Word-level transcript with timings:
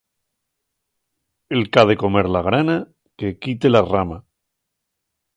El 1.57 1.67
qu'ha 1.75 1.83
de 1.91 1.95
comer 2.03 2.23
la 2.35 2.41
grana, 2.47 2.77
que 3.23 3.31
quite 3.47 3.71
la 3.73 3.83
rama. 3.91 4.17